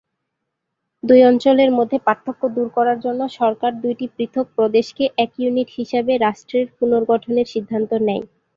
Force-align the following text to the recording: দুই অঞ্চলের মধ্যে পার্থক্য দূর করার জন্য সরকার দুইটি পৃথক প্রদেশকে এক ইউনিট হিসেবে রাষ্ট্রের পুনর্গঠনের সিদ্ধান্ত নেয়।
দুই 1.03 1.21
অঞ্চলের 1.23 1.71
মধ্যে 1.77 1.97
পার্থক্য 2.07 2.41
দূর 2.55 2.67
করার 2.77 2.97
জন্য 3.05 3.21
সরকার 3.39 3.71
দুইটি 3.83 4.05
পৃথক 4.15 4.45
প্রদেশকে 4.57 5.03
এক 5.23 5.31
ইউনিট 5.39 5.69
হিসেবে 5.79 6.13
রাষ্ট্রের 6.17 6.65
পুনর্গঠনের 6.77 7.47
সিদ্ধান্ত 7.53 7.91
নেয়। 8.07 8.23